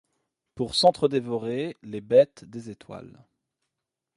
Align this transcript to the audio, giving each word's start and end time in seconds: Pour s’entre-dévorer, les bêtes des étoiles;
Pour 0.55 0.73
s’entre-dévorer, 0.73 1.77
les 1.83 2.01
bêtes 2.01 2.43
des 2.43 2.71
étoiles; 2.71 3.23